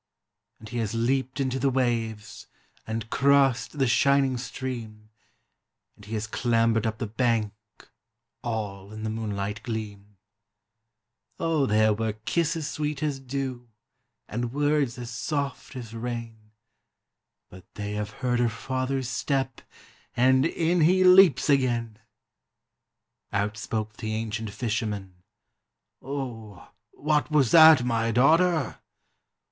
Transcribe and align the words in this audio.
And 0.59 0.67
he 0.69 0.79
has 0.79 0.95
leaped 0.95 1.39
into 1.39 1.59
the 1.59 1.69
waves, 1.69 2.47
and 2.87 3.07
crossed 3.11 3.77
the 3.77 3.85
shining 3.85 4.35
stream, 4.35 5.11
And 5.95 6.05
he 6.05 6.15
has 6.15 6.25
clambered 6.25 6.87
up 6.87 6.97
the 6.97 7.05
bank, 7.05 7.53
all 8.43 8.91
in 8.91 9.03
the 9.03 9.11
moonlight 9.11 9.61
gleam; 9.61 10.17
Oh 11.39 11.67
there 11.67 11.93
were 11.93 12.13
kisses 12.13 12.67
sweet 12.67 13.03
as 13.03 13.19
dew, 13.19 13.69
and 14.27 14.51
words 14.51 14.97
as 14.97 15.11
soft 15.11 15.75
as 15.75 15.93
rain, 15.93 16.49
But 17.51 17.71
they 17.75 17.91
have 17.91 18.09
heard 18.09 18.39
her 18.39 18.49
father's 18.49 19.07
step, 19.07 19.61
and 20.17 20.47
in 20.47 20.81
he 20.81 21.03
leaps 21.03 21.47
again! 21.47 21.99
Out 23.31 23.55
spoke 23.55 23.97
the 23.97 24.15
ancient 24.15 24.49
fisherman, 24.49 25.21
"Oh, 26.01 26.71
what 26.89 27.29
was 27.29 27.51
that, 27.51 27.83
my 27.83 28.09
daughter?" 28.09 28.79